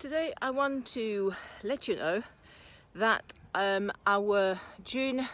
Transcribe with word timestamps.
Today 0.00 0.32
I 0.40 0.48
want 0.48 0.86
to 0.94 1.34
let 1.62 1.86
you 1.86 1.94
know 1.94 2.22
that 2.94 3.34
um, 3.54 3.92
our 4.06 4.58
June 4.82 5.28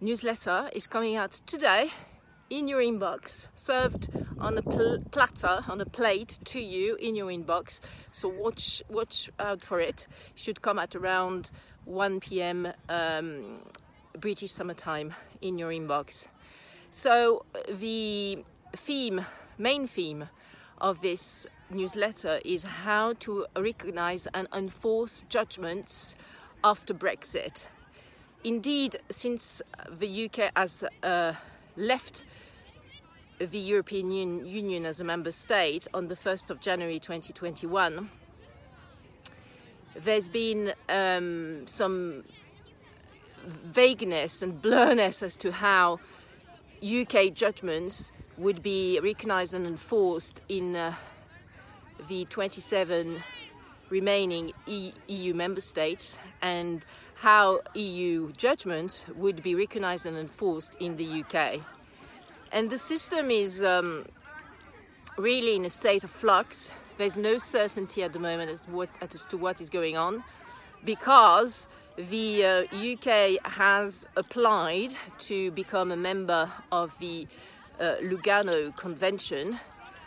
newsletter 0.00 0.70
is 0.72 0.86
coming 0.86 1.14
out 1.14 1.32
today 1.44 1.90
in 2.48 2.68
your 2.68 2.80
inbox, 2.80 3.48
served 3.54 4.08
on 4.38 4.56
a 4.56 4.62
pl- 4.62 5.04
platter, 5.10 5.62
on 5.68 5.82
a 5.82 5.84
plate 5.84 6.38
to 6.46 6.58
you 6.58 6.94
in 6.94 7.14
your 7.14 7.26
inbox. 7.26 7.80
So 8.12 8.28
watch 8.28 8.82
watch 8.88 9.30
out 9.38 9.60
for 9.60 9.78
it. 9.78 10.06
It 10.34 10.40
should 10.40 10.62
come 10.62 10.78
at 10.78 10.96
around 10.96 11.50
1 11.84 12.20
p.m. 12.20 12.72
Um, 12.88 13.58
British 14.18 14.52
summertime 14.52 15.14
in 15.42 15.58
your 15.58 15.68
inbox. 15.68 16.28
So 16.90 17.44
the 17.68 18.42
theme, 18.74 19.26
main 19.58 19.86
theme 19.86 20.30
of 20.78 21.02
this 21.02 21.46
newsletter 21.70 22.40
is 22.44 22.62
how 22.62 23.14
to 23.14 23.46
recognize 23.56 24.26
and 24.34 24.48
enforce 24.54 25.24
judgments 25.28 26.14
after 26.62 26.94
Brexit. 26.94 27.66
Indeed, 28.44 28.96
since 29.10 29.62
the 29.98 30.26
UK 30.26 30.52
has 30.56 30.84
uh, 31.02 31.32
left 31.76 32.24
the 33.38 33.58
European 33.58 34.10
Union 34.10 34.86
as 34.86 35.00
a 35.00 35.04
member 35.04 35.32
state 35.32 35.86
on 35.92 36.08
the 36.08 36.16
1st 36.16 36.50
of 36.50 36.60
January 36.60 36.98
2021, 36.98 38.08
there's 39.94 40.28
been 40.28 40.72
um, 40.88 41.66
some 41.66 42.24
vagueness 43.46 44.42
and 44.42 44.60
blurriness 44.60 45.22
as 45.22 45.36
to 45.36 45.52
how 45.52 45.98
UK 46.82 47.32
judgments 47.32 48.12
would 48.36 48.62
be 48.62 49.00
recognized 49.02 49.54
and 49.54 49.66
enforced 49.66 50.42
in 50.48 50.76
uh, 50.76 50.94
the 52.08 52.24
27 52.26 53.22
remaining 53.88 54.52
EU 54.66 55.34
member 55.34 55.60
states 55.60 56.18
and 56.42 56.84
how 57.14 57.60
EU 57.74 58.32
judgments 58.32 59.06
would 59.14 59.42
be 59.42 59.54
recognized 59.54 60.06
and 60.06 60.16
enforced 60.16 60.76
in 60.80 60.96
the 60.96 61.22
UK. 61.22 61.60
And 62.52 62.70
the 62.70 62.78
system 62.78 63.30
is 63.30 63.62
um, 63.62 64.04
really 65.16 65.56
in 65.56 65.64
a 65.64 65.70
state 65.70 66.04
of 66.04 66.10
flux. 66.10 66.72
There's 66.98 67.16
no 67.16 67.38
certainty 67.38 68.02
at 68.02 68.12
the 68.12 68.18
moment 68.18 68.50
as, 68.50 68.62
what, 68.68 68.88
as 69.00 69.24
to 69.26 69.36
what 69.36 69.60
is 69.60 69.70
going 69.70 69.96
on 69.96 70.24
because 70.84 71.68
the 71.96 72.44
uh, 72.44 72.62
UK 72.74 73.42
has 73.50 74.06
applied 74.16 74.94
to 75.18 75.50
become 75.52 75.92
a 75.92 75.96
member 75.96 76.50
of 76.70 76.92
the 77.00 77.26
uh, 77.80 77.94
Lugano 78.02 78.74
Convention 78.76 79.58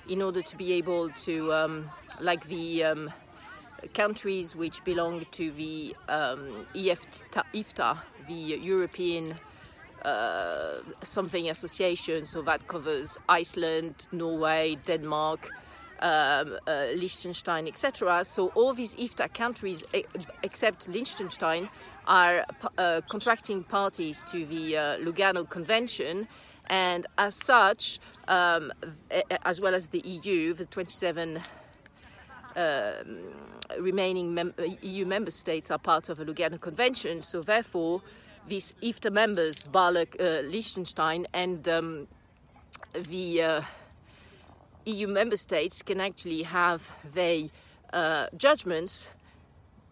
in 0.09 0.21
order 0.21 0.41
to 0.41 0.57
be 0.57 0.73
able 0.73 1.09
to, 1.09 1.53
um, 1.53 1.89
like 2.19 2.45
the 2.47 2.83
um, 2.83 3.11
countries 3.93 4.55
which 4.55 4.83
belong 4.83 5.25
to 5.31 5.51
the 5.51 5.95
um, 6.09 6.65
EFTA, 6.75 7.43
IFTA, 7.53 7.97
the 8.27 8.59
European 8.61 9.35
uh, 10.03 10.75
something 11.03 11.49
association, 11.49 12.25
so 12.25 12.41
that 12.41 12.67
covers 12.67 13.17
Iceland, 13.27 14.07
Norway, 14.11 14.77
Denmark, 14.85 15.49
um, 16.01 16.57
uh, 16.67 16.85
Liechtenstein, 16.95 17.67
etc. 17.67 18.23
So 18.23 18.47
all 18.55 18.73
these 18.73 18.95
IFTA 18.95 19.33
countries, 19.33 19.83
except 20.43 20.87
Liechtenstein, 20.87 21.69
are 22.07 22.45
uh, 22.77 23.01
contracting 23.09 23.63
parties 23.63 24.23
to 24.23 24.45
the 24.45 24.77
uh, 24.77 24.81
Lugano 24.97 25.47
Convention, 25.47 26.27
and 26.69 27.07
as 27.17 27.35
such, 27.35 27.99
um, 28.27 28.71
as 29.43 29.59
well 29.59 29.73
as 29.73 29.87
the 29.87 29.99
EU, 29.99 30.53
the 30.53 30.65
27 30.65 31.39
um, 32.55 33.19
remaining 33.79 34.33
mem- 34.33 34.53
EU 34.81 35.05
member 35.05 35.31
states 35.31 35.71
are 35.71 35.79
part 35.79 36.09
of 36.09 36.17
the 36.17 36.25
Lugano 36.25 36.59
Convention. 36.59 37.21
So 37.21 37.41
therefore, 37.41 38.01
these 38.47 38.75
IFTA 38.81 39.11
members, 39.11 39.61
bar 39.61 39.95
uh, 39.95 40.05
Liechtenstein 40.43 41.27
and 41.33 41.67
um, 41.67 42.07
the 42.93 43.41
uh, 43.41 43.61
EU 44.85 45.07
member 45.07 45.37
states, 45.37 45.81
can 45.81 45.99
actually 45.99 46.43
have 46.43 46.89
their 47.13 47.47
uh, 47.93 48.27
judgments 48.37 49.11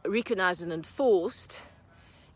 recognized 0.05 0.61
and 0.61 0.71
enforced 0.71 1.59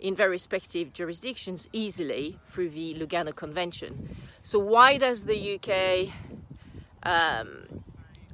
in 0.02 0.16
their 0.16 0.30
respective 0.30 0.92
jurisdictions 0.94 1.70
easily 1.72 2.38
through 2.48 2.70
the 2.70 2.96
Lugano 2.96 3.34
Convention. 3.34 4.16
So, 4.42 4.60
why 4.60 4.98
does 4.98 5.24
the 5.24 5.56
UK 5.56 6.14
um, 7.04 7.84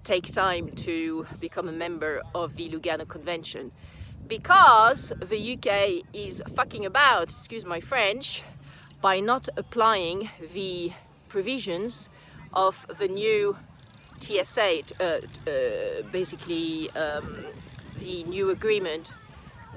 take 0.03 0.25
time 0.31 0.69
to 0.87 1.27
become 1.39 1.67
a 1.67 1.73
member 1.73 2.21
of 2.33 2.55
the 2.55 2.69
Lugano 2.69 3.07
Convention? 3.07 3.71
Because 4.27 5.13
the 5.19 5.53
UK 5.53 6.05
is 6.13 6.41
fucking 6.55 6.85
about, 6.85 7.31
excuse 7.31 7.65
my 7.65 7.79
French, 7.79 8.43
by 9.01 9.19
not 9.19 9.47
applying 9.57 10.29
the 10.53 10.91
provisions 11.29 12.09
of 12.53 12.85
the 12.97 13.07
new 13.07 13.57
TCA, 14.19 14.91
uh, 14.99 15.03
uh, 15.03 16.01
basically 16.11 16.89
um, 16.91 17.45
the 17.99 18.23
new 18.23 18.49
agreement 18.49 19.15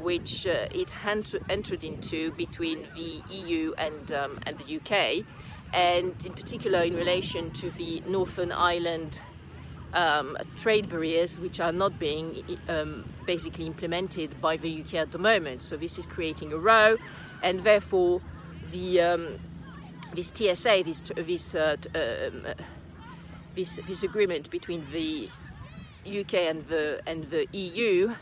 which 0.01 0.47
uh, 0.47 0.67
it 0.73 0.95
entered 1.05 1.85
into 1.85 2.33
between 2.33 2.87
the 2.95 3.23
EU 3.31 3.73
and, 3.79 4.13
um, 4.13 4.39
and 4.45 4.59
the 4.59 4.77
UK, 4.77 5.25
and 5.73 6.15
in 6.25 6.33
particular 6.33 6.83
in 6.83 6.95
relation 6.95 7.51
to 7.53 7.71
the 7.71 8.03
Northern 8.07 8.53
Ireland 8.53 9.21
um, 9.93 10.37
trade 10.57 10.89
barriers, 10.89 11.41
which 11.41 11.61
are 11.61 11.73
not 11.73 11.99
being 11.99 12.59
um, 12.69 13.05
basically 13.27 13.67
implemented 13.67 14.41
by 14.41 14.57
the 14.57 14.83
UK 14.83 14.95
at 14.95 15.13
the 15.13 15.19
moment. 15.19 15.63
So 15.63 15.77
this 15.77 15.99
is 15.99 16.07
creating 16.07 16.53
a 16.53 16.59
row, 16.59 16.97
and 17.43 17.61
therefore 17.61 18.21
the 18.71 19.01
um, 19.01 19.39
this 20.15 20.31
TCA, 20.31 20.85
this 20.85 21.13
this, 21.17 21.55
uh, 21.55 21.77
um, 21.95 22.47
this 23.55 23.81
this 23.87 24.03
agreement 24.03 24.51
between 24.51 24.87
the 24.93 25.29
UK 26.07 26.35
and 26.35 26.67
the 26.69 27.01
and 27.07 27.31
the 27.31 27.47
EU 27.53 28.15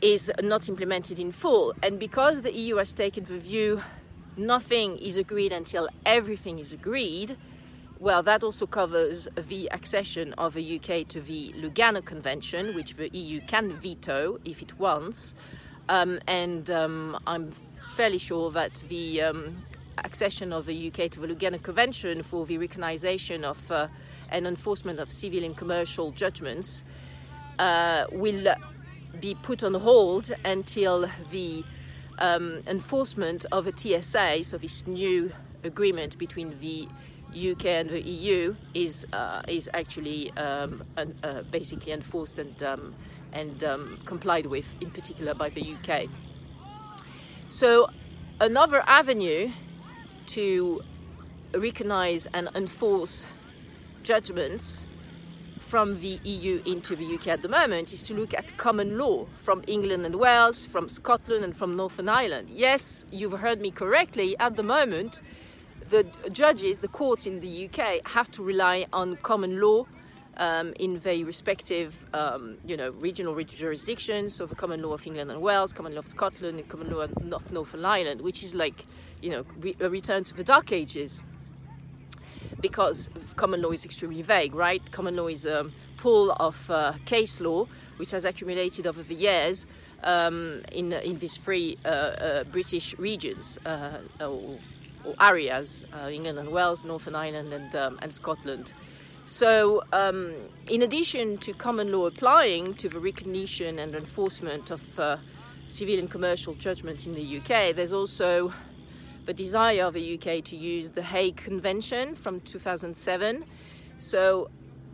is 0.00 0.30
not 0.42 0.68
implemented 0.68 1.18
in 1.18 1.32
full. 1.32 1.74
And 1.82 1.98
because 1.98 2.42
the 2.42 2.52
EU 2.52 2.76
has 2.76 2.92
taken 2.92 3.24
the 3.24 3.38
view 3.38 3.82
nothing 4.36 4.96
is 4.98 5.16
agreed 5.16 5.52
until 5.52 5.88
everything 6.06 6.58
is 6.58 6.72
agreed, 6.72 7.36
well, 7.98 8.22
that 8.22 8.44
also 8.44 8.66
covers 8.66 9.26
the 9.48 9.68
accession 9.72 10.32
of 10.34 10.54
the 10.54 10.76
UK 10.76 11.08
to 11.08 11.20
the 11.20 11.52
Lugano 11.56 12.04
Convention, 12.04 12.74
which 12.74 12.94
the 12.94 13.08
EU 13.08 13.40
can 13.40 13.72
veto 13.80 14.38
if 14.44 14.62
it 14.62 14.78
wants. 14.78 15.34
Um, 15.88 16.20
and 16.28 16.70
um, 16.70 17.18
I'm 17.26 17.50
fairly 17.96 18.18
sure 18.18 18.52
that 18.52 18.84
the 18.88 19.22
um, 19.22 19.64
accession 20.04 20.52
of 20.52 20.66
the 20.66 20.88
UK 20.88 21.10
to 21.10 21.20
the 21.20 21.26
Lugano 21.26 21.60
Convention 21.60 22.22
for 22.22 22.46
the 22.46 22.58
recognition 22.58 23.44
of 23.44 23.70
uh, 23.72 23.88
and 24.30 24.46
enforcement 24.46 25.00
of 25.00 25.10
civil 25.10 25.42
and 25.42 25.56
commercial 25.56 26.12
judgments 26.12 26.84
uh, 27.58 28.04
will 28.12 28.54
be 29.20 29.34
put 29.34 29.62
on 29.62 29.74
hold 29.74 30.32
until 30.44 31.10
the 31.30 31.64
um, 32.18 32.62
enforcement 32.66 33.46
of 33.52 33.66
a 33.66 33.72
TCA, 33.72 34.44
so 34.44 34.58
this 34.58 34.86
new 34.86 35.32
agreement 35.64 36.18
between 36.18 36.58
the 36.60 36.88
UK 37.30 37.66
and 37.66 37.90
the 37.90 38.00
EU, 38.00 38.54
is 38.74 39.06
uh, 39.12 39.42
is 39.46 39.68
actually 39.74 40.32
um, 40.32 40.82
uh, 40.96 41.42
basically 41.50 41.92
enforced 41.92 42.38
and 42.38 42.62
um, 42.62 42.94
and 43.32 43.62
um, 43.64 43.94
complied 44.04 44.46
with, 44.46 44.74
in 44.80 44.90
particular 44.90 45.34
by 45.34 45.50
the 45.50 45.74
UK. 45.74 46.08
So, 47.50 47.90
another 48.40 48.82
avenue 48.86 49.52
to 50.26 50.82
recognize 51.54 52.26
and 52.32 52.48
enforce 52.54 53.26
judgments 54.02 54.86
from 55.60 56.00
the 56.00 56.18
EU 56.24 56.62
into 56.64 56.96
the 56.96 57.14
UK 57.14 57.28
at 57.28 57.42
the 57.42 57.48
moment 57.48 57.92
is 57.92 58.02
to 58.04 58.14
look 58.14 58.34
at 58.34 58.56
common 58.56 58.98
law 58.98 59.26
from 59.42 59.62
England 59.66 60.06
and 60.06 60.16
Wales, 60.16 60.66
from 60.66 60.88
Scotland, 60.88 61.44
and 61.44 61.56
from 61.56 61.76
Northern 61.76 62.08
Ireland. 62.08 62.48
Yes, 62.50 63.04
you've 63.10 63.32
heard 63.32 63.60
me 63.60 63.70
correctly. 63.70 64.36
At 64.38 64.56
the 64.56 64.62
moment, 64.62 65.20
the 65.90 66.06
judges, 66.32 66.78
the 66.78 66.88
courts 66.88 67.26
in 67.26 67.40
the 67.40 67.68
UK, 67.68 68.06
have 68.08 68.30
to 68.32 68.42
rely 68.42 68.86
on 68.92 69.16
common 69.16 69.60
law 69.60 69.86
um, 70.38 70.72
in 70.78 71.00
their 71.00 71.24
respective, 71.24 71.98
um, 72.14 72.58
you 72.64 72.76
know, 72.76 72.90
regional 73.00 73.34
jurisdictions, 73.42 74.34
so 74.34 74.46
the 74.46 74.54
common 74.54 74.82
law 74.82 74.94
of 74.94 75.06
England 75.06 75.30
and 75.30 75.40
Wales, 75.40 75.72
common 75.72 75.92
law 75.92 76.00
of 76.00 76.08
Scotland, 76.08 76.58
and 76.58 76.68
common 76.68 76.90
law 76.90 77.00
of 77.00 77.52
Northern 77.52 77.84
Ireland, 77.84 78.20
which 78.20 78.42
is 78.42 78.54
like, 78.54 78.86
you 79.20 79.30
know, 79.30 79.44
re- 79.58 79.74
a 79.80 79.90
return 79.90 80.24
to 80.24 80.34
the 80.34 80.44
Dark 80.44 80.72
Ages. 80.72 81.20
Because 82.60 83.08
common 83.36 83.62
law 83.62 83.70
is 83.70 83.84
extremely 83.84 84.22
vague, 84.22 84.54
right? 84.54 84.82
Common 84.90 85.16
law 85.16 85.28
is 85.28 85.46
a 85.46 85.70
pool 85.96 86.32
of 86.32 86.70
uh, 86.70 86.92
case 87.04 87.40
law 87.40 87.66
which 87.98 88.12
has 88.12 88.24
accumulated 88.24 88.86
over 88.86 89.02
the 89.02 89.14
years 89.14 89.66
um, 90.02 90.62
in 90.72 90.92
in 90.92 91.18
these 91.18 91.36
three 91.36 91.76
uh, 91.84 91.88
uh, 91.88 92.44
British 92.44 92.96
regions 92.98 93.58
uh, 93.66 93.98
or, 94.20 94.58
or, 95.04 95.14
areas: 95.20 95.84
uh, 95.92 96.08
England 96.08 96.38
and 96.38 96.50
Wales, 96.50 96.84
Northern 96.84 97.14
Ireland, 97.14 97.52
and 97.52 97.74
um, 97.74 97.98
and 98.02 98.14
Scotland. 98.14 98.72
So, 99.26 99.82
um, 99.92 100.32
in 100.68 100.80
addition 100.80 101.36
to 101.38 101.52
common 101.52 101.92
law 101.92 102.06
applying 102.06 102.72
to 102.74 102.88
the 102.88 102.98
recognition 102.98 103.78
and 103.78 103.94
enforcement 103.94 104.70
of 104.70 104.98
uh, 104.98 105.18
civil 105.68 105.98
and 105.98 106.10
commercial 106.10 106.54
judgments 106.54 107.06
in 107.06 107.14
the 107.14 107.36
UK, 107.36 107.76
there's 107.76 107.92
also 107.92 108.54
the 109.28 109.34
desire 109.34 109.84
of 109.84 109.92
the 109.92 110.14
UK 110.14 110.42
to 110.42 110.56
use 110.56 110.88
the 110.88 111.02
Hague 111.02 111.36
Convention 111.36 112.14
from 112.14 112.40
2007. 112.40 113.44
So, 113.98 114.48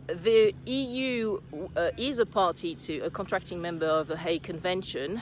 the 0.07 0.53
EU 0.65 1.39
uh, 1.77 1.91
is 1.97 2.19
a 2.19 2.25
party 2.25 2.75
to 2.75 2.99
a 2.99 3.09
contracting 3.09 3.61
member 3.61 3.85
of 3.85 4.07
the 4.07 4.17
Hague 4.17 4.43
Convention 4.43 5.21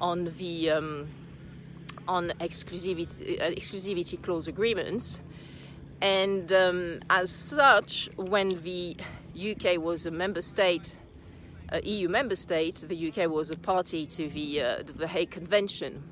on 0.00 0.32
the 0.38 0.70
um, 0.70 1.08
on 2.06 2.32
exclusivity, 2.40 3.40
uh, 3.40 3.50
exclusivity 3.50 4.22
clause 4.22 4.46
agreements. 4.46 5.20
And 6.00 6.52
um, 6.52 7.00
as 7.10 7.32
such, 7.32 8.10
when 8.14 8.62
the 8.62 8.96
UK 9.36 9.76
was 9.78 10.06
a 10.06 10.12
member 10.12 10.40
state, 10.40 10.96
uh, 11.72 11.80
EU 11.82 12.08
member 12.08 12.36
state, 12.36 12.84
the 12.86 13.08
UK 13.08 13.28
was 13.28 13.50
a 13.50 13.58
party 13.58 14.06
to 14.06 14.28
the, 14.28 14.62
uh, 14.62 14.82
the 14.84 15.08
Hague 15.08 15.32
Convention. 15.32 16.11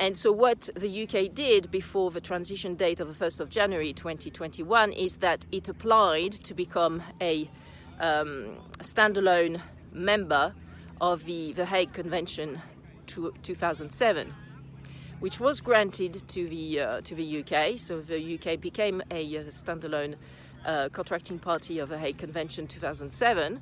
And 0.00 0.16
so, 0.16 0.32
what 0.32 0.68
the 0.74 1.04
UK 1.04 1.32
did 1.32 1.70
before 1.70 2.10
the 2.10 2.20
transition 2.20 2.74
date 2.74 3.00
of 3.00 3.16
the 3.16 3.24
1st 3.24 3.40
of 3.40 3.48
January 3.48 3.92
2021 3.92 4.92
is 4.92 5.16
that 5.16 5.46
it 5.52 5.68
applied 5.68 6.32
to 6.32 6.54
become 6.54 7.02
a 7.20 7.48
um, 8.00 8.56
standalone 8.80 9.60
member 9.92 10.52
of 11.00 11.24
the, 11.24 11.52
the 11.52 11.66
Hague 11.66 11.92
Convention 11.92 12.60
to, 13.06 13.32
2007 13.42 14.34
which 15.20 15.40
was 15.40 15.60
granted 15.60 16.22
to 16.28 16.46
the 16.48 16.80
uh, 16.80 17.00
to 17.00 17.14
the 17.14 17.40
UK. 17.40 17.78
So 17.78 18.00
the 18.00 18.34
UK 18.34 18.60
became 18.60 19.02
a 19.10 19.38
uh, 19.38 19.44
standalone 19.44 20.16
uh, 20.66 20.88
contracting 20.90 21.38
party 21.38 21.78
of 21.78 21.88
the 21.88 21.96
Hague 21.96 22.18
Convention 22.18 22.66
2007 22.66 23.60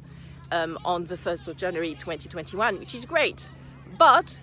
um, 0.51 0.79
on 0.85 1.07
the 1.07 1.17
1st 1.17 1.49
of 1.49 1.57
January 1.57 1.95
2021, 1.95 2.79
which 2.79 2.95
is 2.95 3.05
great. 3.05 3.51
But 3.97 4.41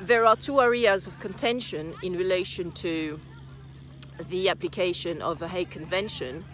there 0.00 0.24
are 0.24 0.36
two 0.36 0.60
areas 0.60 1.06
of 1.06 1.18
contention 1.20 1.94
in 2.02 2.14
relation 2.14 2.72
to 2.72 3.20
the 4.28 4.48
application 4.48 5.22
of 5.22 5.38
the 5.38 5.48
Hague 5.48 5.70
Convention 5.70 6.44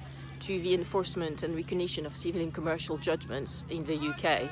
to 0.41 0.61
the 0.61 0.75
enforcement 0.75 1.43
and 1.43 1.55
recognition 1.55 2.07
of 2.07 2.17
civil 2.17 2.41
and 2.41 2.53
commercial 2.53 2.97
judgments 2.97 3.65
in 3.69 3.85
the 3.85 3.97
UK. 3.97 4.51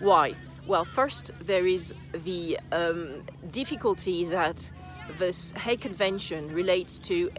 Why? 0.00 0.34
Well, 0.66 0.84
first, 0.84 1.30
there 1.40 1.66
is 1.66 1.94
the 2.12 2.58
um, 2.72 3.22
difficulty 3.50 4.24
that 4.26 4.70
this 5.18 5.52
Hague 5.52 5.80
Convention 5.80 6.52
relates 6.52 6.98
to 7.00 7.30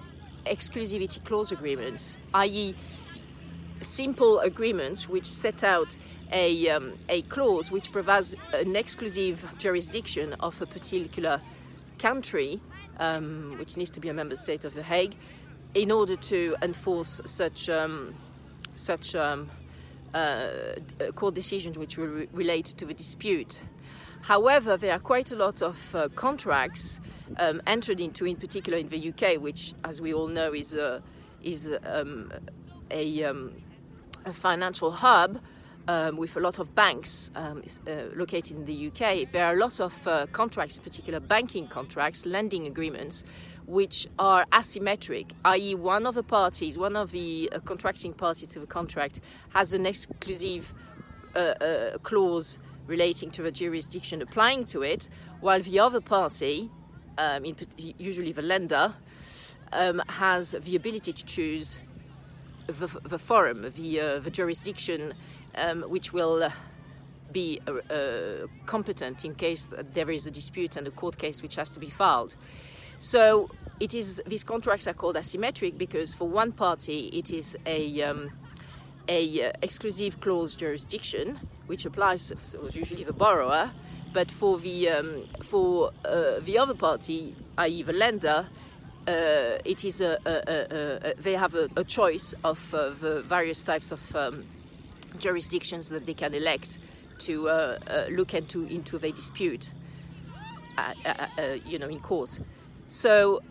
exclusivity 0.46 1.24
clause 1.24 1.52
agreements, 1.52 2.18
i.e., 2.34 2.76
simple 3.82 4.40
agreements 4.40 5.08
which 5.08 5.26
set 5.26 5.64
out 5.64 5.96
a, 6.32 6.70
um, 6.70 6.94
a 7.08 7.22
clause 7.24 7.72
which 7.72 7.92
provides 7.92 8.36
an 8.54 8.76
exclusive 8.76 9.44
jurisdiction 9.58 10.34
of 10.40 10.62
a 10.62 10.66
particular 10.66 11.42
country, 11.98 12.60
um, 13.00 13.56
which 13.58 13.78
needs 13.78 13.90
to 13.92 14.00
be 14.00 14.10
a 14.10 14.14
member 14.14 14.36
state 14.36 14.66
of 14.66 14.74
The 14.74 14.84
Hague, 14.84 15.16
in 15.74 15.92
order 15.92 16.16
to 16.16 16.56
enforce 16.62 17.22
such, 17.26 17.70
um, 17.70 18.16
such 18.76 19.16
um, 19.16 19.50
uh, 20.14 20.74
court 21.16 21.36
decisions 21.36 21.78
which 21.78 21.98
will 21.98 22.08
re- 22.08 22.28
relate 22.34 22.66
to 22.66 22.86
the 22.86 22.94
dispute. 22.94 23.62
However, 24.22 24.78
there 24.78 24.94
are 24.94 25.00
quite 25.00 25.32
a 25.32 25.36
lot 25.36 25.62
of 25.62 25.96
uh, 25.96 26.10
contracts 26.10 27.00
um, 27.38 27.62
entered 27.68 28.02
into, 28.02 28.26
in 28.26 28.36
particular 28.36 28.78
in 28.78 28.90
the 28.90 29.10
UK, 29.10 29.42
which, 29.42 29.74
as 29.84 30.02
we 30.02 30.14
all 30.14 30.28
know, 30.28 30.54
is 30.54 30.74
a, 30.74 31.02
is 31.42 31.70
um, 31.86 32.32
a, 32.92 33.24
um, 33.24 33.54
a, 34.30 34.34
financial 34.34 34.92
hub 34.92 35.40
um, 35.88 36.18
with 36.18 36.36
a 36.38 36.40
lot 36.40 36.60
of 36.60 36.74
banks 36.76 37.32
um, 37.36 37.64
uh, 37.88 37.92
located 38.16 38.58
in 38.58 38.66
the 38.66 38.88
UK. 38.88 39.32
There 39.32 39.46
are 39.46 39.54
a 39.54 39.58
lot 39.58 39.80
of 39.80 40.08
uh, 40.08 40.28
contracts, 40.32 40.80
particular 40.80 41.20
banking 41.20 41.68
contracts, 41.68 42.26
lending 42.26 42.68
agreements, 42.68 43.24
which 43.66 44.08
are 44.18 44.46
asymmetric, 44.52 45.32
i.e., 45.46 45.76
one 45.76 46.06
of 46.06 46.16
the 46.16 46.24
parties, 46.24 46.78
one 46.78 46.96
of 46.96 47.12
the 47.12 47.50
uh, 47.52 47.60
contracting 47.60 48.14
parties 48.14 48.50
to 48.50 48.60
the 48.60 48.68
contract, 48.68 49.22
has 49.50 49.74
an 49.74 49.86
exclusive 49.86 50.74
uh, 51.36 51.40
uh, 51.40 51.98
clause 52.00 52.60
relating 52.88 53.30
to 53.32 53.44
the 53.44 53.52
jurisdiction 53.52 54.22
applying 54.22 54.66
to 54.66 54.82
it, 54.82 55.10
while 55.42 55.62
the 55.62 55.80
other 55.80 56.02
party, 56.02 56.70
um, 57.18 57.46
in, 57.46 57.56
usually 57.78 58.32
the 58.32 58.42
lender, 58.42 58.94
um, 59.72 60.02
has 60.08 60.52
the 60.52 60.76
ability 60.76 61.14
to 61.14 61.26
choose 61.26 61.82
the, 62.72 62.88
the 63.04 63.20
forum, 63.20 63.72
the, 63.76 64.00
uh, 64.00 64.20
the 64.20 64.32
jurisdiction, 64.32 65.14
um, 65.56 65.84
which 65.84 66.14
will 66.14 66.52
be 67.32 67.62
uh, 67.68 68.48
competent 68.66 69.26
in 69.26 69.36
case 69.36 69.70
there 69.94 70.10
is 70.10 70.26
a 70.26 70.32
dispute 70.32 70.76
and 70.76 70.88
a 70.88 70.92
court 70.92 71.18
case 71.18 71.42
which 71.42 71.56
has 71.56 71.72
to 71.72 71.80
be 71.80 71.90
filed. 71.90 72.36
So 73.00 73.50
it 73.80 73.94
is 73.94 74.22
these 74.26 74.44
contracts 74.44 74.88
are 74.88 74.94
called 74.94 75.16
asymmetric 75.16 75.78
because 75.78 76.14
for 76.14 76.28
one 76.28 76.52
party 76.52 77.08
it 77.14 77.32
is 77.32 77.58
a 77.66 78.02
um, 78.02 78.32
a 79.08 79.48
uh, 79.48 79.52
exclusive 79.62 80.20
clause 80.20 80.56
jurisdiction 80.56 81.40
which 81.68 81.86
applies 81.86 82.34
so 82.42 82.68
usually 82.72 83.04
the 83.04 83.14
borrower, 83.14 83.72
but 84.12 84.30
for 84.32 84.60
the 84.60 84.90
um, 84.90 85.24
for 85.44 85.92
uh, 86.04 86.40
the 86.42 86.58
other 86.58 86.74
party, 86.74 87.36
i.e. 87.58 87.84
the 87.84 87.94
lender, 87.94 88.48
uh, 89.08 89.58
it 89.66 89.84
is 89.84 90.02
a, 90.02 90.18
a, 90.26 91.10
a, 91.10 91.14
they 91.16 91.34
have 91.34 91.56
a, 91.56 91.84
choice 91.84 92.34
of 92.44 92.74
uh, 92.74 92.90
the 93.02 93.22
various 93.24 93.64
types 93.64 93.92
of 93.92 94.16
um, 94.16 94.46
jurisdictions 95.18 95.90
that 95.90 96.06
they 96.06 96.14
can 96.14 96.34
elect 96.34 96.78
to 97.20 97.50
uh, 97.50 97.80
uh, 97.88 98.06
look 98.12 98.34
into 98.34 98.66
into 98.66 98.98
the 98.98 99.12
dispute, 99.12 99.74
you 101.66 101.80
know, 101.80 101.88
in 101.88 102.00
court. 102.00 102.40
So 102.88 103.42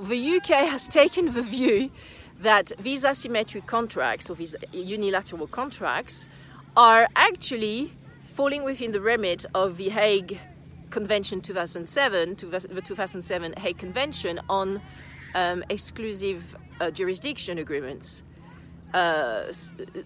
the 0.00 0.36
UK 0.36 0.68
has 0.68 0.88
taken 0.88 1.32
the 1.32 1.42
view 1.42 1.90
that 2.40 2.72
these 2.78 3.04
asymmetric 3.04 3.66
contracts 3.66 4.28
or 4.30 4.36
these 4.36 4.56
unilateral 4.72 5.46
contracts 5.46 6.28
are 6.76 7.06
actually 7.14 7.92
falling 8.34 8.64
within 8.64 8.92
the 8.92 9.00
remit 9.00 9.44
of 9.54 9.76
the 9.76 9.90
Hague 9.90 10.38
Convention 10.92 11.40
2007, 11.40 12.36
the 12.36 12.82
2007 12.84 13.54
Hague 13.56 13.78
Convention 13.78 14.40
on 14.48 14.80
um, 15.34 15.64
exclusive 15.68 16.54
uh, 16.80 16.90
jurisdiction 16.90 17.58
agreements. 17.58 18.22
Uh, 18.94 19.52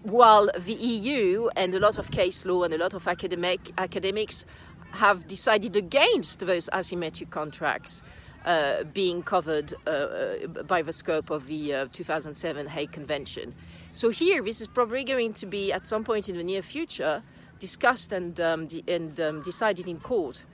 while 0.03 0.49
the 0.57 0.73
EU 0.73 1.49
and 1.57 1.75
a 1.75 1.79
lot 1.79 1.97
of 1.97 2.09
case 2.09 2.45
law 2.45 2.63
and 2.63 2.73
a 2.73 2.77
lot 2.77 2.93
of 2.93 3.05
academic 3.05 3.59
academics 3.77 4.45
have 4.91 5.27
decided 5.27 5.75
against 5.75 6.39
those 6.39 6.69
asymmetric 6.73 7.29
contracts. 7.29 8.01
Uh, 8.45 8.85
being 8.93 9.21
covered 9.21 9.73
uh, 9.85 9.89
uh, 9.89 10.47
by 10.63 10.81
the 10.81 10.93
scope 10.93 11.31
of 11.31 11.47
the 11.47 11.73
uh, 11.73 11.85
2007 11.91 12.65
Hague 12.67 12.93
Convention. 12.93 13.53
So 13.91 14.09
here, 14.09 14.41
this 14.41 14.61
is 14.61 14.67
probably 14.67 15.03
going 15.03 15.33
to 15.33 15.45
be 15.45 15.73
at 15.73 15.85
some 15.85 16.05
point 16.05 16.29
in 16.29 16.37
the 16.37 16.45
near 16.45 16.61
future 16.61 17.21
discussed 17.59 18.13
and 18.13 18.39
um, 18.39 18.67
de- 18.67 18.85
and 18.87 19.19
um, 19.19 19.41
decided 19.41 19.87
in 19.87 19.99
court. 19.99 20.45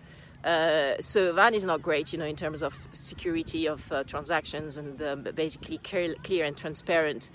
Uh, 0.44 0.96
so 1.00 1.32
that 1.34 1.54
is 1.54 1.64
not 1.64 1.82
great, 1.82 2.12
you 2.12 2.20
know, 2.20 2.26
in 2.26 2.36
terms 2.36 2.62
of 2.62 2.76
security 2.92 3.66
of 3.68 3.90
uh, 3.92 4.04
transactions 4.04 4.78
and 4.78 5.02
um, 5.02 5.24
basically 5.36 5.78
clear, 5.78 6.16
clear, 6.24 6.44
and 6.44 6.58
transparent 6.58 7.32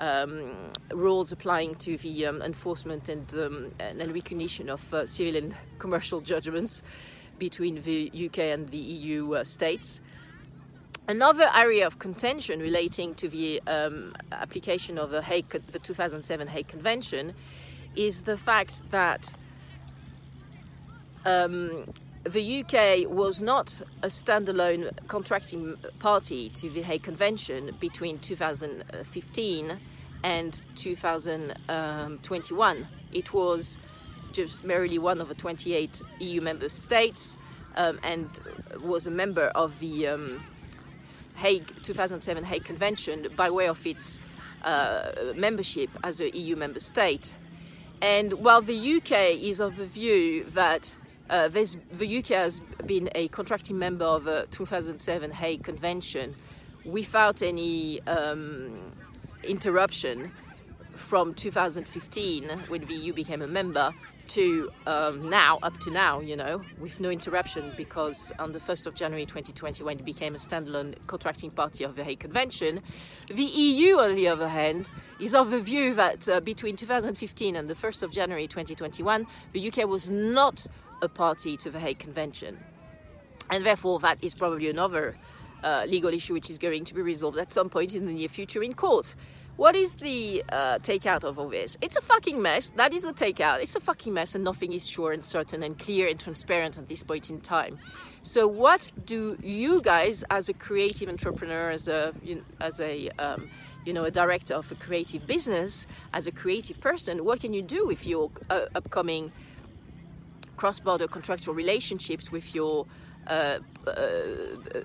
um, 0.00 0.52
rules 0.92 1.30
applying 1.30 1.74
to 1.76 1.96
the 1.98 2.26
um, 2.26 2.42
enforcement 2.42 3.08
and, 3.08 3.32
um, 3.34 3.72
and 3.78 4.12
recognition 4.12 4.68
of 4.68 4.82
civil 5.06 5.36
and 5.36 5.54
commercial 5.78 6.20
judgments 6.20 6.82
between 7.38 7.80
the 7.82 8.10
UK 8.26 8.38
and 8.38 8.68
the 8.70 8.78
EU 8.78 9.34
uh, 9.34 9.44
states. 9.44 10.00
Another 11.06 11.48
area 11.54 11.86
of 11.86 11.98
contention 11.98 12.60
relating 12.60 13.14
to 13.14 13.28
the 13.28 13.62
um, 13.66 14.14
application 14.32 14.98
of 14.98 15.10
the, 15.10 15.22
Hague, 15.22 15.48
the 15.72 15.78
2007 15.78 16.48
Hague 16.48 16.68
Convention 16.68 17.34
is 17.96 18.22
the 18.22 18.36
fact 18.36 18.82
that 18.90 19.32
um, 21.24 21.86
the 22.24 22.64
UK 22.64 23.08
was 23.08 23.40
not 23.40 23.80
a 24.02 24.08
standalone 24.08 24.90
contracting 25.06 25.76
party 25.98 26.50
to 26.50 26.68
the 26.68 26.82
Hague 26.82 27.02
Convention 27.02 27.74
between 27.80 28.18
2015 28.18 29.78
and 30.24 30.62
2021. 30.74 32.88
It 33.12 33.32
was 33.32 33.78
just 34.32 34.64
merely 34.64 34.98
one 34.98 35.20
of 35.20 35.28
the 35.28 35.34
28 35.34 36.02
EU 36.20 36.40
member 36.40 36.68
states 36.68 37.36
um, 37.76 38.00
and 38.02 38.28
was 38.82 39.06
a 39.06 39.10
member 39.10 39.46
of 39.48 39.78
the 39.78 40.08
um, 40.08 40.40
Hague 41.36 41.70
2007 41.82 42.44
Hague 42.44 42.64
Convention 42.64 43.28
by 43.36 43.48
way 43.48 43.68
of 43.68 43.86
its 43.86 44.18
uh, 44.62 45.12
membership 45.36 45.88
as 46.02 46.20
a 46.20 46.36
EU 46.36 46.56
member 46.56 46.80
state. 46.80 47.36
And 48.02 48.32
while 48.34 48.60
the 48.60 48.96
UK 48.96 49.40
is 49.40 49.60
of 49.60 49.76
the 49.76 49.86
view 49.86 50.44
that 50.50 50.96
uh, 51.30 51.48
the 51.48 52.18
UK 52.18 52.26
has 52.28 52.60
been 52.86 53.10
a 53.14 53.28
contracting 53.28 53.78
member 53.78 54.04
of 54.04 54.24
the 54.24 54.46
2007 54.50 55.30
Hague 55.30 55.62
Convention 55.62 56.34
without 56.84 57.42
any 57.42 58.00
um, 58.06 58.92
interruption 59.44 60.32
from 60.94 61.34
2015 61.34 62.48
when 62.68 62.84
the 62.84 62.94
EU 62.94 63.12
became 63.12 63.42
a 63.42 63.46
member 63.46 63.94
to 64.28 64.70
um, 64.86 65.28
now, 65.30 65.58
up 65.62 65.78
to 65.80 65.90
now, 65.90 66.20
you 66.20 66.36
know, 66.36 66.62
with 66.78 67.00
no 67.00 67.10
interruption, 67.10 67.72
because 67.76 68.30
on 68.38 68.52
the 68.52 68.58
1st 68.58 68.86
of 68.86 68.94
January 68.94 69.24
2020, 69.24 69.82
when 69.82 69.98
it 69.98 70.04
became 70.04 70.34
a 70.34 70.38
standalone 70.38 70.94
contracting 71.06 71.50
party 71.50 71.82
of 71.82 71.96
the 71.96 72.04
Hague 72.04 72.20
Convention, 72.20 72.82
the 73.28 73.44
EU, 73.44 73.98
on 73.98 74.16
the 74.16 74.28
other 74.28 74.48
hand, 74.48 74.90
is 75.18 75.34
of 75.34 75.50
the 75.50 75.60
view 75.60 75.94
that 75.94 76.28
uh, 76.28 76.40
between 76.40 76.76
2015 76.76 77.56
and 77.56 77.70
the 77.70 77.74
1st 77.74 78.02
of 78.02 78.10
January 78.10 78.46
2021, 78.46 79.26
the 79.52 79.68
UK 79.68 79.88
was 79.88 80.10
not 80.10 80.66
a 81.02 81.08
party 81.08 81.56
to 81.58 81.70
the 81.70 81.80
Hague 81.80 81.98
Convention. 81.98 82.58
And 83.50 83.64
therefore, 83.64 83.98
that 84.00 84.18
is 84.22 84.34
probably 84.34 84.68
another 84.68 85.16
uh, 85.62 85.84
legal 85.88 86.12
issue 86.12 86.34
which 86.34 86.50
is 86.50 86.58
going 86.58 86.84
to 86.84 86.94
be 86.94 87.02
resolved 87.02 87.38
at 87.38 87.52
some 87.52 87.68
point 87.68 87.94
in 87.94 88.06
the 88.06 88.12
near 88.12 88.28
future 88.28 88.62
in 88.62 88.74
court. 88.74 89.14
What 89.56 89.74
is 89.74 89.94
the 89.94 90.44
uh, 90.50 90.78
takeout 90.78 91.24
of 91.24 91.36
all 91.36 91.48
this? 91.48 91.76
It's 91.80 91.96
a 91.96 92.00
fucking 92.00 92.40
mess. 92.40 92.70
That 92.76 92.94
is 92.94 93.02
the 93.02 93.12
takeout. 93.12 93.60
It's 93.60 93.74
a 93.74 93.80
fucking 93.80 94.14
mess, 94.14 94.36
and 94.36 94.44
nothing 94.44 94.72
is 94.72 94.88
sure 94.88 95.10
and 95.10 95.24
certain 95.24 95.64
and 95.64 95.76
clear 95.76 96.06
and 96.06 96.20
transparent 96.20 96.78
at 96.78 96.88
this 96.88 97.02
point 97.02 97.28
in 97.28 97.40
time. 97.40 97.76
So, 98.22 98.46
what 98.46 98.92
do 99.04 99.36
you 99.42 99.82
guys, 99.82 100.22
as 100.30 100.48
a 100.48 100.52
creative 100.52 101.08
entrepreneur, 101.08 101.70
as 101.70 101.88
a 101.88 102.14
you 102.22 102.36
know, 102.36 102.42
as 102.60 102.78
a 102.78 103.08
um, 103.18 103.50
you 103.84 103.92
know 103.92 104.04
a 104.04 104.12
director 104.12 104.54
of 104.54 104.70
a 104.70 104.76
creative 104.76 105.26
business, 105.26 105.88
as 106.12 106.28
a 106.28 106.30
creative 106.30 106.80
person, 106.80 107.24
what 107.24 107.40
can 107.40 107.52
you 107.52 107.62
do 107.62 107.84
with 107.84 108.06
your 108.06 108.30
uh, 108.50 108.66
upcoming 108.76 109.32
cross-border 110.58 111.08
contractual 111.08 111.54
relationships 111.54 112.30
with 112.30 112.54
your 112.54 112.86
uh, 113.26 113.58
uh, 113.86 113.90
uh 113.90 114.80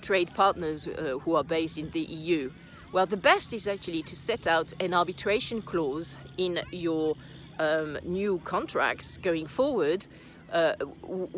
trade 0.00 0.30
partners 0.34 0.86
uh, 0.86 1.18
who 1.22 1.36
are 1.36 1.44
based 1.44 1.78
in 1.78 1.90
the 1.90 2.00
EU? 2.00 2.50
Well, 2.92 3.06
the 3.06 3.16
best 3.16 3.52
is 3.52 3.68
actually 3.68 4.02
to 4.02 4.16
set 4.16 4.46
out 4.46 4.72
an 4.80 4.94
arbitration 4.94 5.62
clause 5.62 6.16
in 6.36 6.60
your 6.72 7.14
um, 7.60 7.98
new 8.02 8.40
contracts 8.44 9.18
going 9.18 9.46
forward, 9.46 10.06
uh, 10.52 10.72
w- 11.02 11.28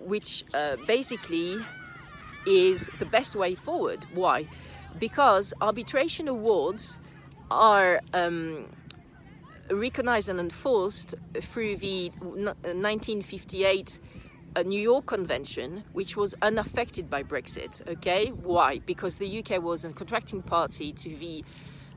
which 0.00 0.44
uh, 0.52 0.76
basically 0.86 1.56
is 2.46 2.90
the 2.98 3.06
best 3.06 3.36
way 3.36 3.54
forward. 3.54 4.04
Why? 4.12 4.48
Because 4.98 5.54
arbitration 5.60 6.28
awards 6.28 6.98
are 7.50 8.00
um, 8.12 8.66
recognized 9.70 10.28
and 10.28 10.40
enforced 10.40 11.14
through 11.40 11.76
the 11.76 12.10
1958 12.20 13.98
a 14.56 14.64
New 14.64 14.80
York 14.80 15.06
Convention, 15.06 15.84
which 15.92 16.16
was 16.16 16.34
unaffected 16.42 17.08
by 17.10 17.22
Brexit. 17.22 17.86
Okay, 17.86 18.28
why? 18.28 18.78
Because 18.86 19.18
the 19.18 19.38
UK 19.38 19.62
was 19.62 19.84
a 19.84 19.90
contracting 19.90 20.42
party 20.42 20.92
to 20.92 21.14
the 21.16 21.44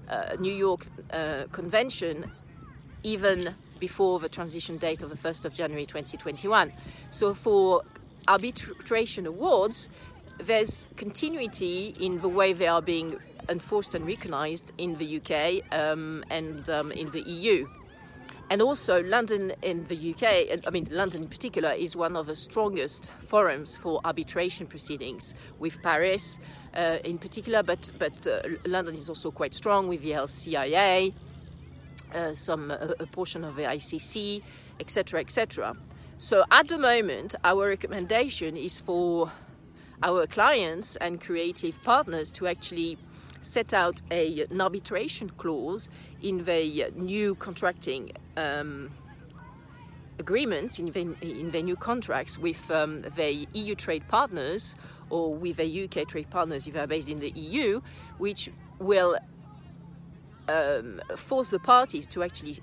uh, 0.09 0.35
New 0.39 0.53
York 0.53 0.87
uh, 1.11 1.45
Convention, 1.51 2.31
even 3.03 3.55
before 3.79 4.19
the 4.19 4.29
transition 4.29 4.77
date 4.77 5.01
of 5.01 5.09
the 5.09 5.15
1st 5.15 5.45
of 5.45 5.53
January 5.53 5.85
2021. 5.85 6.71
So 7.09 7.33
for 7.33 7.83
arbitration 8.27 9.25
awards, 9.25 9.89
there's 10.37 10.87
continuity 10.97 11.95
in 11.99 12.21
the 12.21 12.29
way 12.29 12.53
they 12.53 12.67
are 12.67 12.81
being 12.81 13.17
enforced 13.51 13.93
and 13.93 14.05
recognized 14.05 14.71
in 14.77 14.97
the 14.97 15.17
UK 15.17 15.63
um, 15.77 16.23
and 16.29 16.69
um, 16.69 16.91
in 16.91 17.11
the 17.11 17.21
EU. 17.21 17.67
And 18.49 18.61
also, 18.61 19.01
London 19.03 19.53
in 19.61 19.87
the 19.87 20.11
UK, 20.11 20.59
I 20.67 20.69
mean, 20.71 20.87
London 20.91 21.21
in 21.21 21.29
particular, 21.29 21.71
is 21.71 21.95
one 21.95 22.17
of 22.17 22.27
the 22.27 22.35
strongest 22.35 23.09
forums 23.19 23.77
for 23.77 24.01
arbitration 24.03 24.67
proceedings 24.67 25.33
with 25.57 25.81
Paris 25.81 26.37
uh, 26.75 26.97
in 27.05 27.17
particular, 27.17 27.63
but, 27.63 27.89
but 27.97 28.27
uh, 28.27 28.41
London 28.65 28.93
is 28.93 29.07
also 29.07 29.31
quite 29.31 29.53
strong 29.53 29.87
with 29.87 30.01
the 30.01 30.11
LCIA, 30.11 31.13
uh, 32.13 32.33
some 32.33 32.71
a 32.71 33.05
portion 33.13 33.45
of 33.45 33.55
the 33.55 33.63
ICC, 33.63 34.41
etc., 34.81 35.21
etc. 35.21 35.77
So 36.17 36.43
at 36.51 36.67
the 36.67 36.77
moment, 36.77 37.35
our 37.45 37.69
recommendation 37.69 38.57
is 38.57 38.81
for 38.81 39.31
our 40.03 40.27
clients 40.27 40.97
and 40.97 41.21
creative 41.21 41.81
partners 41.83 42.31
to 42.31 42.47
actually 42.47 42.97
set 43.41 43.73
out 43.73 44.01
a, 44.11 44.45
an 44.49 44.61
arbitration 44.61 45.29
clause 45.31 45.89
in 46.21 46.45
the 46.45 46.91
new 46.95 47.35
contracting 47.35 48.11
um, 48.37 48.89
agreements, 50.19 50.79
in 50.79 50.91
the, 50.91 51.01
in 51.21 51.51
the 51.51 51.61
new 51.61 51.75
contracts 51.75 52.37
with 52.37 52.69
um, 52.71 53.01
the 53.15 53.47
EU 53.53 53.75
trade 53.75 54.07
partners 54.07 54.75
or 55.09 55.33
with 55.33 55.57
the 55.57 55.83
UK 55.83 56.07
trade 56.07 56.29
partners 56.29 56.67
if 56.67 56.73
they 56.73 56.79
are 56.79 56.87
based 56.87 57.09
in 57.09 57.19
the 57.19 57.31
EU, 57.31 57.81
which 58.17 58.49
will 58.79 59.17
um, 60.47 61.01
force 61.15 61.49
the 61.49 61.59
parties 61.59 62.07
to 62.07 62.23
actually 62.23 62.55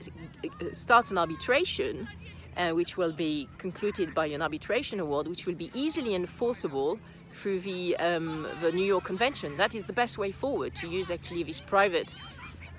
start 0.73 1.11
an 1.11 1.19
arbitration, 1.19 2.09
uh, 2.57 2.71
which 2.71 2.97
will 2.97 3.13
be 3.13 3.49
concluded 3.59 4.15
by 4.15 4.27
an 4.27 4.43
arbitration 4.43 5.01
award, 5.01 5.27
which 5.29 5.47
will 5.47 5.55
be 5.55 5.71
easily 5.75 6.15
enforceable 6.15 6.99
through 7.39 7.61
the, 7.61 7.97
um, 7.97 8.47
the 8.61 8.73
New 8.73 8.85
York 8.85 9.05
Convention. 9.05 9.57
That 9.57 9.75
is 9.75 9.87
the 9.87 9.93
best 9.93 10.19
way 10.19 10.33
forward 10.33 10.75
to 10.77 10.89
use 10.89 11.11
actually 11.11 11.43
this 11.45 11.61
private 11.61 12.15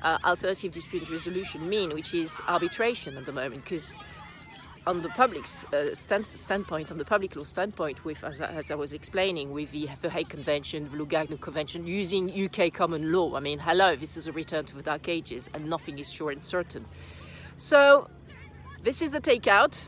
uh, 0.03 0.17
alternative 0.23 0.71
dispute 0.71 1.09
resolution 1.09 1.67
mean, 1.67 1.93
which 1.93 2.13
is 2.13 2.41
arbitration 2.47 3.17
at 3.17 3.25
the 3.25 3.31
moment, 3.31 3.63
because 3.63 3.95
on 4.87 5.01
the 5.01 5.09
public 5.09 5.45
uh, 5.73 5.93
stand, 5.93 6.25
standpoint, 6.25 6.91
on 6.91 6.97
the 6.97 7.05
public 7.05 7.35
law 7.35 7.43
standpoint, 7.43 8.05
with 8.05 8.23
as, 8.23 8.41
as 8.41 8.71
I 8.71 8.75
was 8.75 8.93
explaining, 8.93 9.51
with 9.51 9.71
the, 9.71 9.89
the 10.01 10.09
Hague 10.09 10.29
Convention, 10.29 10.89
the 10.91 10.97
Lugano 10.97 11.39
Convention, 11.39 11.85
using 11.85 12.29
UK 12.45 12.73
common 12.73 13.11
law. 13.11 13.35
I 13.35 13.39
mean, 13.39 13.59
hello, 13.59 13.95
this 13.95 14.17
is 14.17 14.27
a 14.27 14.31
return 14.31 14.65
to 14.65 14.75
the 14.75 14.83
dark 14.83 15.07
ages, 15.07 15.49
and 15.53 15.69
nothing 15.69 15.99
is 15.99 16.11
sure 16.11 16.31
and 16.31 16.43
certain. 16.43 16.85
So, 17.57 18.09
this 18.83 19.01
is 19.01 19.11
the 19.11 19.21
takeout. 19.21 19.87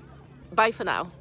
Bye 0.53 0.71
for 0.71 0.83
now. 0.83 1.11